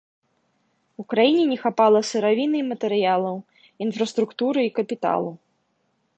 У 1.03 1.03
краіне 1.13 1.43
не 1.51 1.57
хапала 1.65 1.99
сыравіны 2.13 2.57
і 2.63 2.65
матэрыялаў, 2.71 3.35
інфраструктуры 3.87 4.59
і 4.71 4.75
капіталу. 4.81 5.31